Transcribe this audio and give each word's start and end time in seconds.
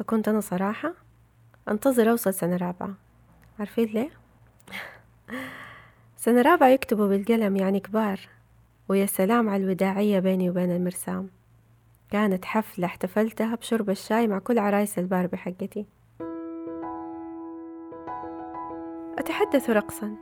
فكنت 0.00 0.28
أنا 0.28 0.40
صراحة 0.40 0.94
أنتظر 1.68 2.10
أوصل 2.10 2.34
سنة 2.34 2.56
رابعة. 2.56 2.94
عارفين 3.58 3.84
ليه؟ 3.84 4.10
سنة 6.24 6.42
رابعة 6.42 6.68
يكتبوا 6.68 7.08
بالقلم 7.08 7.56
يعني 7.56 7.80
كبار. 7.80 8.20
ويا 8.88 9.06
سلام 9.06 9.48
على 9.48 9.64
الوداعية 9.64 10.18
بيني 10.18 10.50
وبين 10.50 10.70
المرسام. 10.70 11.30
كانت 12.10 12.44
حفلة 12.44 12.86
احتفلتها 12.86 13.54
بشرب 13.54 13.90
الشاي 13.90 14.26
مع 14.28 14.38
كل 14.38 14.58
عرايس 14.58 14.98
الباربي 14.98 15.36
حقتي. 15.36 15.86
أتحدث 19.18 19.70
رقصا. 19.70 20.16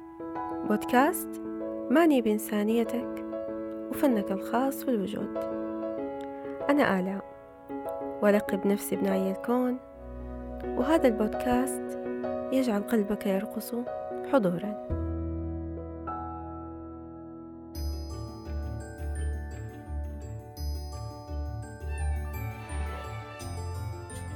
بودكاست 0.69 1.43
ماني 1.91 2.23
بإنسانيتك 2.23 3.25
وفنك 3.91 4.33
الخاص 4.33 4.85
في 4.85 4.91
الوجود. 4.91 5.37
أنا 6.71 7.01
آلاء. 7.01 7.38
ولقب 8.23 8.67
نفسي 8.67 8.97
بناي 8.97 9.31
الكون 9.31 9.79
وهذا 10.65 11.09
البودكاست 11.09 11.99
يجعل 12.53 12.83
قلبك 12.83 13.27
يرقص 13.27 13.75
حضورا. 14.33 14.89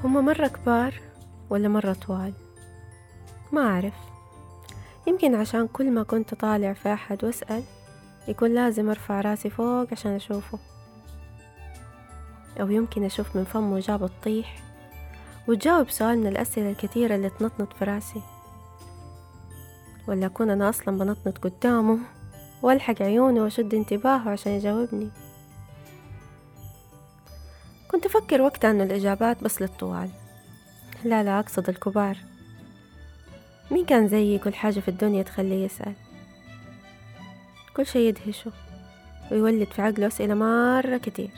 هما 0.05 0.21
مرة 0.21 0.47
كبار 0.47 0.95
ولا 1.51 1.69
مرة 1.69 1.93
طوال؟ 1.93 2.33
ما 3.53 3.61
أعرف. 3.61 3.95
يمكن 5.07 5.35
عشان 5.35 5.69
كل 5.69 5.91
ما 5.91 6.03
كنت 6.03 6.35
طالع 6.35 6.73
في 6.73 6.93
أحد 6.93 7.25
وأسأل 7.25 7.63
يكون 8.29 8.51
لازم 8.55 8.91
أرفع 8.91 9.21
راسي 9.21 9.51
فوق 9.51 9.87
عشان 9.93 10.11
أشوفه. 10.11 10.59
أو 12.61 12.71
يمكن 12.71 13.05
أشوف 13.05 13.37
من 13.37 13.45
فمه 13.45 13.79
إجابة 13.79 14.11
تطيح 14.21 14.63
وتجاوب 15.49 15.91
سؤال 15.91 16.19
من 16.19 16.27
الأسئلة 16.27 16.71
الكثيرة 16.71 17.15
اللي 17.15 17.31
تنطنط 17.31 17.73
في 17.73 17.85
رأسي. 17.85 18.23
ولا 20.09 20.27
أكون 20.27 20.51
أنا 20.51 20.69
أصلا 20.69 20.99
بنطنط 20.99 21.39
قدامه 21.39 21.99
وألحق 22.63 23.03
عيونه 23.03 23.43
وأشد 23.43 23.75
انتباهه 23.75 24.31
عشان 24.31 24.53
يجاوبني. 24.53 25.11
كنت 27.91 28.07
أفكر 28.07 28.43
وقتها 28.43 28.71
أنه 28.71 28.85
الإجابات 28.85 29.45
بس 29.45 29.63
للطوال. 29.63 30.11
لا 31.05 31.23
لا 31.23 31.39
أقصد 31.39 31.69
الكبار. 31.69 32.17
مين 33.71 33.85
كان 33.85 34.09
زيي 34.09 34.39
كل 34.39 34.55
حاجة 34.55 34.81
في 34.81 34.89
الدنيا 34.89 35.23
تخليه 35.23 35.65
يسأل؟ 35.65 35.95
كل 37.77 37.87
شي 37.87 38.09
يدهشه 38.09 38.53
ويولد 39.31 39.69
في 39.69 39.83
عقله 39.83 40.07
أسئلة 40.07 40.35
مرة 40.35 40.97
كتير. 40.97 41.31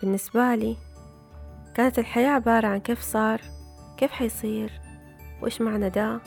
بالنسبة 0.00 0.54
لي 0.54 0.76
كانت 1.74 1.98
الحياة 1.98 2.28
عبارة 2.30 2.66
عن 2.66 2.80
كيف 2.80 3.02
صار 3.02 3.40
كيف 3.96 4.10
حيصير 4.12 4.80
وإيش 5.42 5.60
معنى 5.60 5.90
ده 5.90 6.20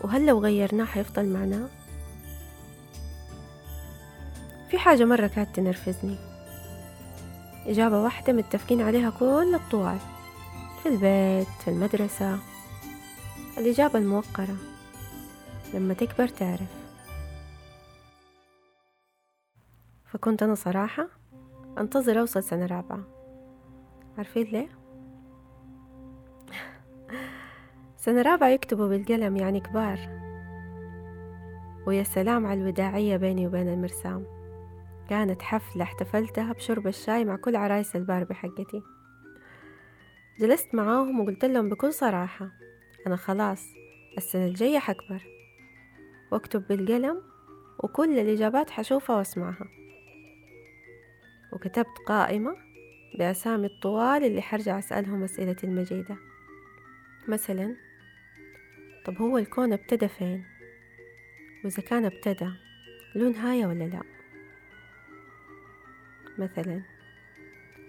وهل 0.00 0.26
لو 0.26 0.38
غيرناه 0.38 0.84
حيفضل 0.84 1.26
معناه 1.32 1.68
في 4.70 4.78
حاجة 4.78 5.04
مرة 5.04 5.26
كانت 5.26 5.56
تنرفزني. 5.56 6.16
إجابة 7.66 8.02
واحدة 8.02 8.32
متفقين 8.32 8.80
عليها 8.82 9.10
كل 9.10 9.54
الطوال 9.54 9.98
في 10.82 10.88
البيت 10.88 11.48
في 11.64 11.68
المدرسة. 11.68 12.38
الإجابة 13.58 13.98
الموقرة 13.98 14.56
لما 15.74 15.94
تكبر 15.94 16.28
تعرف. 16.28 16.68
فكنت 20.12 20.42
أنا 20.42 20.54
صراحة 20.54 21.08
أنتظر 21.78 22.20
أوصل 22.20 22.42
سنة 22.42 22.66
رابعة. 22.66 23.04
عارفين 24.18 24.46
ليه؟ 24.46 24.68
سنة 27.96 28.22
رابعة 28.22 28.48
يكتبوا 28.48 28.88
بالقلم 28.88 29.36
يعني 29.36 29.60
كبار. 29.60 29.98
ويا 31.86 32.02
سلام 32.02 32.46
على 32.46 32.60
الوداعية 32.60 33.16
بيني 33.16 33.46
وبين 33.46 33.68
المرسام. 33.68 34.26
كانت 35.10 35.42
حفلة 35.42 35.82
احتفلتها 35.82 36.52
بشرب 36.52 36.86
الشاي 36.86 37.24
مع 37.24 37.36
كل 37.36 37.56
عرايس 37.56 37.96
الباربي 37.96 38.34
حقتي. 38.34 38.82
جلست 40.40 40.74
معاهم 40.74 41.20
وقلت 41.20 41.44
لهم 41.44 41.68
بكل 41.68 41.92
صراحة 41.92 42.50
أنا 43.06 43.16
خلاص 43.16 43.64
السنة 44.16 44.46
الجاية 44.46 44.78
حكبر. 44.78 45.22
واكتب 46.32 46.68
بالقلم 46.68 47.22
وكل 47.78 48.18
الإجابات 48.18 48.70
حشوفها 48.70 49.16
وأسمعها. 49.16 49.83
وكتبت 51.54 51.98
قائمة 52.06 52.56
بأسامي 53.18 53.66
الطوال 53.66 54.24
اللي 54.24 54.42
حرجع 54.42 54.78
أسألهم 54.78 55.22
أسئلتي 55.22 55.66
المجيدة. 55.66 56.16
مثلا 57.28 57.76
طب 59.04 59.18
هو 59.18 59.38
الكون 59.38 59.72
ابتدى 59.72 60.08
فين؟ 60.08 60.44
وإذا 61.64 61.82
كان 61.82 62.04
ابتدى 62.04 62.50
له 63.14 63.28
نهاية 63.30 63.66
ولا 63.66 63.84
لا؟ 63.84 64.02
مثلا 66.38 66.82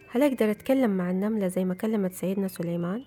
هل 0.09 0.23
أقدر 0.23 0.51
أتكلم 0.51 0.97
مع 0.97 1.11
النملة 1.11 1.47
زي 1.47 1.65
ما 1.65 1.73
كلمت 1.73 2.13
سيدنا 2.13 2.47
سليمان؟ 2.47 3.05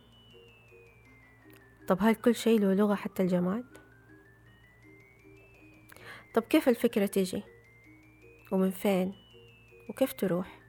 طب 1.89 1.99
هل 2.01 2.15
كل 2.15 2.35
شيء 2.35 2.61
له 2.61 2.75
لغة 2.75 2.95
حتى 2.95 3.23
الجماد 3.23 3.65
طب 6.35 6.43
كيف 6.43 6.69
الفكرة 6.69 7.07
تيجي 7.07 7.43
ومن 8.53 8.71
فين؟ 8.71 9.28
وكيف 9.89 10.13
تروح؟ 10.13 10.61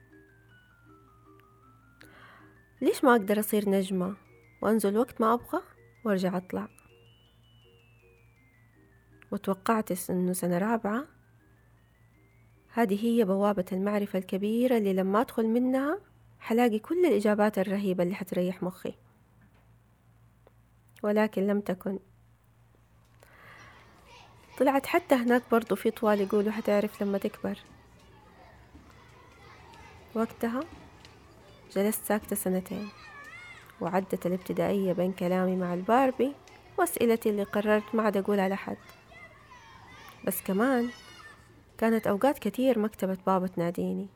ليش 2.82 3.04
ما 3.04 3.12
أقدر 3.12 3.40
أصير 3.40 3.70
نجمة؟ 3.70 4.16
وأنزل 4.62 4.98
وقت 4.98 5.22
ما 5.22 5.34
أبغى 5.34 5.62
وأرجع 6.06 6.38
أطلع. 6.38 6.68
وتوقعت 9.32 10.10
إنه 10.10 10.34
سنة 10.34 10.58
رابعة؟ 10.58 11.06
هذه 12.74 13.06
هي 13.06 13.26
بوابة 13.26 13.66
المعرفة 13.72 14.20
الكبيرة 14.20 14.78
اللي 14.78 14.94
لما 14.94 15.22
أدخل 15.22 15.48
منها 15.48 16.00
حلاقي 16.40 16.80
كل 16.80 17.06
الإجابات 17.06 17.60
الرهيبة 17.60 18.04
اللي 18.04 18.16
حتريح 18.16 18.64
مخي. 18.64 18.94
ولكن 21.04 21.48
لم 21.48 21.62
تكن. 21.62 22.00
طلعت 24.60 24.86
حتى 24.86 25.16
هناك 25.16 25.44
برضو 25.52 25.76
في 25.76 25.92
طوال 25.92 26.22
يقولوا 26.22 26.52
حتعرف 26.52 27.04
لما 27.04 27.18
تكبر. 27.18 27.60
وقتها 30.16 30.60
جلست 31.76 32.06
ساكتة 32.06 32.36
سنتين 32.36 32.88
وعدت 33.82 34.26
الابتدائية 34.26 34.94
بين 34.94 35.12
كلامي 35.12 35.56
مع 35.56 35.74
الباربي 35.74 36.34
وأسئلتي 36.78 37.30
اللي 37.30 37.44
قررت 37.44 37.96
ما 37.96 38.04
عاد 38.04 38.18
أقولها 38.18 38.50
لحد 38.50 38.78
بس 40.28 40.42
كمان 40.42 40.90
كانت 41.78 42.08
أوقات 42.08 42.40
كتير 42.40 42.80
مكتبة 42.80 43.18
بابا 43.28 43.48
تناديني 43.48 44.08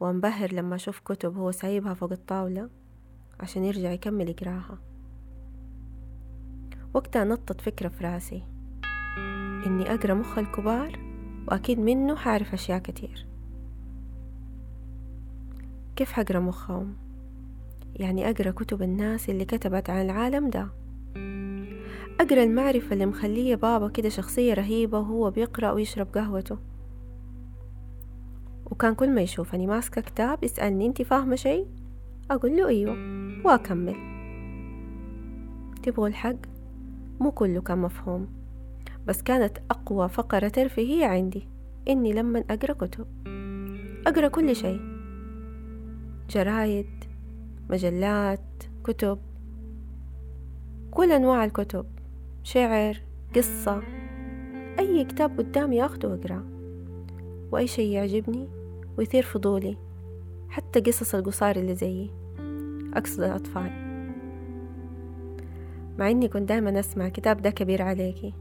وأنبهر 0.00 0.52
لما 0.52 0.74
أشوف 0.74 1.00
كتب 1.00 1.36
هو 1.36 1.50
سايبها 1.50 1.94
فوق 1.94 2.12
الطاولة 2.12 2.68
عشان 3.40 3.64
يرجع 3.64 3.90
يكمل 3.90 4.28
يقراها. 4.28 4.78
وقتها 6.94 7.24
نطت 7.24 7.60
فكرة 7.60 7.88
في 7.88 8.04
راسي 8.04 8.42
إني 9.66 9.94
أقرأ 9.94 10.14
مخ 10.14 10.38
الكبار 10.38 10.98
وأكيد 11.48 11.78
منه 11.78 12.16
حعرف 12.16 12.54
أشياء 12.54 12.78
كتير. 12.78 13.26
كيف 15.98 16.12
حقرأ 16.12 16.38
مخهم؟ 16.38 16.96
يعني 17.96 18.30
أقرأ 18.30 18.50
كتب 18.50 18.82
الناس 18.82 19.30
اللي 19.30 19.44
كتبت 19.44 19.90
عن 19.90 20.04
العالم 20.04 20.50
ده 20.50 20.68
أقرأ 22.20 22.42
المعرفة 22.44 22.92
اللي 22.92 23.06
مخلية 23.06 23.54
بابا 23.54 23.88
كده 23.88 24.08
شخصية 24.08 24.54
رهيبة 24.54 24.98
وهو 24.98 25.30
بيقرأ 25.30 25.70
ويشرب 25.70 26.06
قهوته 26.14 26.58
وكان 28.66 28.94
كل 28.94 29.10
ما 29.10 29.20
يشوفني 29.20 29.66
ماسكة 29.66 30.00
كتاب 30.00 30.44
يسألني 30.44 30.86
انتي 30.86 31.04
فاهمة 31.04 31.36
شي؟ 31.36 31.64
أقول 32.30 32.56
له 32.56 32.68
أيوه 32.68 32.96
وأكمل 33.44 33.96
تبغوا 35.82 36.08
الحق؟ 36.08 36.36
مو 37.20 37.30
كله 37.30 37.60
كان 37.60 37.78
مفهوم 37.78 38.28
بس 39.06 39.22
كانت 39.22 39.58
أقوى 39.70 40.08
فقرة 40.08 40.48
ترفيهية 40.48 41.06
عندي 41.06 41.48
إني 41.88 42.12
لما 42.12 42.44
أقرأ 42.50 42.72
كتب 42.72 43.06
أقرأ 44.06 44.28
كل 44.28 44.56
شيء 44.56 44.87
جرايد 46.30 47.04
مجلات 47.70 48.40
كتب. 48.84 49.18
كل 50.90 51.12
أنواع 51.12 51.44
الكتب 51.44 51.86
شعر 52.42 52.96
قصة 53.36 53.82
أي 54.78 55.04
كتاب 55.04 55.38
قدامي 55.38 55.84
أخده 55.84 56.08
وأقرأ 56.08 56.44
وأي 57.52 57.66
شيء 57.66 57.92
يعجبني 57.92 58.48
ويثير 58.98 59.22
فضولي 59.22 59.76
حتى 60.48 60.80
قصص 60.80 61.14
القصار 61.14 61.56
اللي 61.56 61.74
زيي. 61.74 62.10
أقصد 62.94 63.22
الأطفال. 63.22 63.70
مع 65.98 66.10
إني 66.10 66.28
كنت 66.28 66.48
دايما 66.48 66.80
أسمع 66.80 67.08
كتاب 67.08 67.42
ده 67.42 67.50
كبير 67.50 67.82
عليكي. 67.82 68.34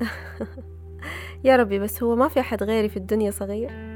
يا 1.44 1.56
ربي 1.56 1.78
بس 1.78 2.02
هو 2.02 2.16
ما 2.16 2.28
في 2.28 2.40
أحد 2.40 2.62
غيري 2.62 2.88
في 2.88 2.96
الدنيا 2.96 3.30
صغير؟ 3.30 3.89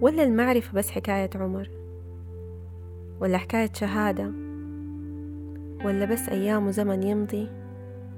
ولا 0.00 0.22
المعرفة 0.22 0.72
بس 0.72 0.90
حكاية 0.90 1.30
عمر؟ 1.34 1.70
ولا 3.20 3.38
حكاية 3.38 3.70
شهادة؟ 3.72 4.32
ولا 5.84 6.04
بس 6.04 6.28
أيام 6.28 6.66
وزمن 6.66 7.02
يمضي؟ 7.02 7.48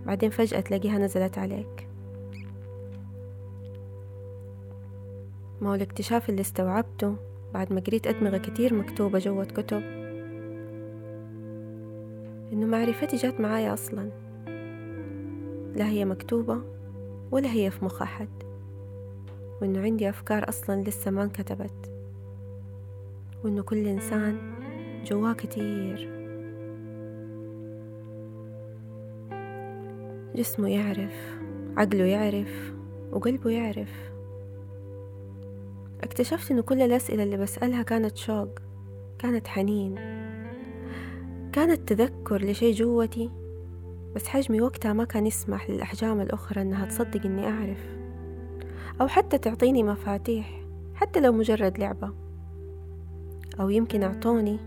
بعدين 0.07 0.31
فجأة 0.31 0.61
تلاقيها 0.61 0.99
نزلت 0.99 1.39
عليك. 1.39 1.89
ما 5.61 5.71
هو 5.71 5.75
الاكتشاف 5.75 6.29
اللي 6.31 6.41
استوعبته 6.41 7.17
بعد 7.55 7.73
ما 7.73 7.81
قريت 7.81 8.07
أدمغة 8.07 8.39
كتير 8.39 8.75
مكتوبة 8.75 9.19
جوة 9.19 9.45
كتب؟ 9.45 9.83
إنه 12.53 12.67
معرفتي 12.67 13.17
جات 13.17 13.41
معايا 13.41 13.75
أصلا. 13.75 14.11
لا 15.75 15.89
هي 15.89 16.05
مكتوبة 16.05 16.61
ولا 17.31 17.53
هي 17.53 17.71
في 17.71 17.85
مخ 17.85 18.03
أحد. 18.03 18.29
وإنه 19.63 19.81
عندي 19.81 20.09
أفكار 20.09 20.49
أصلا 20.49 20.83
لسه 20.83 21.11
ما 21.11 21.23
انكتبت. 21.23 21.93
وإنه 23.45 23.63
كل 23.63 23.87
إنسان 23.87 24.39
جواه 25.05 25.33
كتير. 25.33 26.17
جسمه 30.35 30.69
يعرف 30.69 31.39
عقله 31.77 32.05
يعرف 32.05 32.73
وقلبه 33.13 33.51
يعرف. 33.51 34.11
اكتشفت 36.03 36.51
إنه 36.51 36.63
كل 36.63 36.83
الأسئلة 36.83 37.23
اللي 37.23 37.37
بسألها 37.37 37.83
كانت 37.83 38.17
شوق 38.17 38.49
كانت 39.19 39.47
حنين 39.47 39.95
كانت 41.53 41.93
تذكر 41.93 42.45
لشي 42.45 42.71
جوتي 42.71 43.31
بس 44.15 44.27
حجمي 44.27 44.61
وقتها 44.61 44.93
ما 44.93 45.05
كان 45.05 45.27
يسمح 45.27 45.71
للأحجام 45.71 46.21
الأخرى 46.21 46.63
إنها 46.63 46.87
تصدق 46.87 47.27
إني 47.27 47.47
أعرف. 47.47 48.06
أو 49.01 49.09
حتى 49.09 49.39
تعطيني 49.39 49.83
مفاتيح 49.83 50.63
حتى 50.95 51.21
لو 51.21 51.33
مجرد 51.33 51.79
لعبة. 51.79 52.15
أو 53.61 53.71
يمكن 53.71 54.03
أعطوني. 54.03 54.59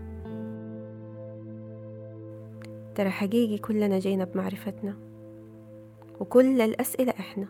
ترى 2.94 3.10
حقيقي 3.10 3.58
كلنا 3.58 3.98
جينا 3.98 4.24
بمعرفتنا. 4.24 4.96
وكل 6.20 6.60
الأسئلة 6.60 7.14
إحنا. 7.18 7.48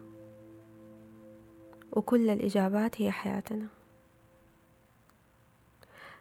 وكل 1.93 2.31
الإجابات 2.31 3.03
هي 3.03 3.11
حياتنا. 3.11 3.67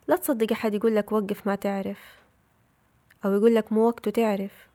لا 0.07 0.15
تصدق 0.15 0.51
أحد 0.51 0.73
يقول 0.73 0.95
لك 0.95 1.11
وقف 1.11 1.47
ما 1.47 1.55
تعرف. 1.55 2.19
أو 3.25 3.33
يقول 3.33 3.55
لك 3.55 3.71
مو 3.71 3.87
وقته 3.87 4.11
تعرف. 4.11 4.69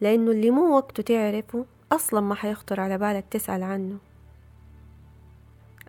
لأنه 0.00 0.30
اللي 0.30 0.50
مو 0.50 0.76
وقته 0.76 1.02
تعرفه 1.02 1.64
أصلا 1.92 2.20
ما 2.20 2.34
حيخطر 2.34 2.80
على 2.80 2.98
بالك 2.98 3.24
تسأل 3.30 3.62
عنه. 3.62 3.98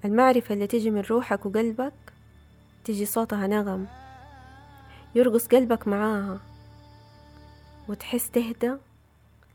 المعرفة 0.05 0.53
اللي 0.53 0.67
تجي 0.67 0.91
من 0.91 1.01
روحك 1.01 1.45
وقلبك 1.45 1.93
تجي 2.83 3.05
صوتها 3.05 3.47
نغم 3.47 3.87
يرقص 5.15 5.47
قلبك 5.47 5.87
معاها 5.87 6.39
وتحس 7.87 8.31
تهدى 8.31 8.73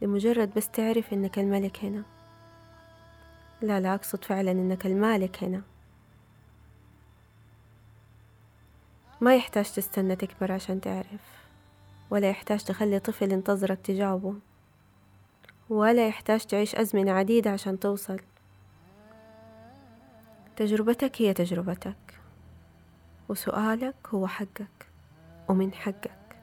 لمجرد 0.03 0.55
بس 0.57 0.69
تعرف 0.69 1.13
إنك 1.13 1.39
الملك 1.39 1.85
هنا. 1.85 2.03
لا 3.63 3.81
لا 3.81 3.95
أقصد 3.95 4.25
فعلا 4.25 4.51
إنك 4.51 4.87
المالك 4.87 5.45
هنا. 5.45 5.63
ما 9.21 9.37
يحتاج 9.37 9.73
تستنى 9.73 10.17
تكبر 10.17 10.53
عشان 10.53 10.81
تعرف 10.81 11.45
ولا 12.11 12.31
يحتاج 12.31 12.65
تخلي 12.65 12.99
طفل 12.99 13.33
ينتظرك 13.33 13.79
تجاوبه 13.81 14.35
ولا 15.71 16.09
يحتاج 16.09 16.41
تعيش 16.45 16.75
أزمنة 16.75 17.13
عديدة 17.13 17.51
عشان 17.51 17.81
توصل. 17.81 18.21
تجربتك 20.57 21.23
هي 21.23 21.35
تجربتك 21.35 22.21
وسؤالك 23.29 23.95
هو 24.09 24.27
حقك 24.27 24.87
ومن 25.49 25.75
حقك 25.75 26.37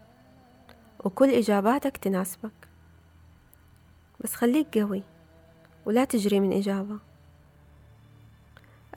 وكل 1.00 1.30
إجاباتك 1.30 1.98
تناسبك. 1.98 2.52
بس 4.20 4.36
خليك 4.36 4.78
قوي 4.78 5.04
ولا 5.86 6.06
تجري 6.06 6.40
من 6.40 6.54
إجابة. 6.54 7.00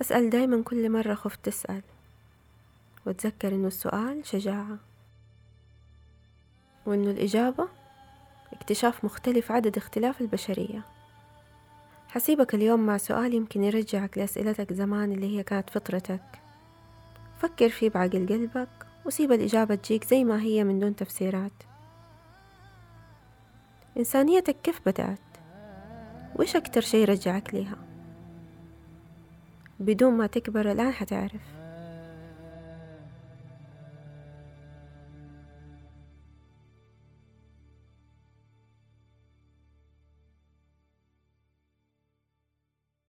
أسأل 0.01 0.31
دايما 0.31 0.63
كل 0.63 0.91
مرة 0.91 1.15
خفت 1.15 1.45
تسأل 1.45 1.83
وتذكر 3.07 3.49
إنه 3.49 3.67
السؤال 3.67 4.27
شجاعة 4.27 4.79
وإنه 6.87 7.11
الإجابة 7.11 7.69
اكتشاف 8.53 9.05
مختلف 9.05 9.53
عدد 9.53 9.77
اختلاف 9.77 10.21
البشرية. 10.21 10.94
حسيبك 12.15 12.55
اليوم 12.55 12.87
مع 12.87 12.97
سؤال 12.97 13.35
يمكن 13.35 13.65
يرجعك 13.65 14.19
لأسئلتك 14.19 14.73
زمان 14.73 15.13
اللي 15.13 15.39
هي 15.39 15.43
كانت 15.43 15.71
فطرتك 15.71 16.23
فكر 17.39 17.69
فيه 17.69 17.91
بعقل 17.91 18.27
قلبك 18.29 18.69
وسيب 19.07 19.33
الإجابة 19.33 19.75
تجيك 19.75 20.05
زي 20.05 20.25
ما 20.25 20.41
هي 20.41 20.65
من 20.65 20.79
دون 20.79 20.97
تفسيرات 20.97 21.53
إنسانيتك 23.97 24.57
كيف 24.63 24.81
بدأت؟ 24.87 25.19
وإيش 26.37 26.57
أكتر 26.57 26.81
شي 26.81 27.05
رجعك 27.05 27.55
ليها؟ 27.55 27.79
بدون 29.81 30.13
ما 30.13 30.27
تكبر 30.27 30.73
الآن 30.73 30.93
حتعرف 30.93 31.64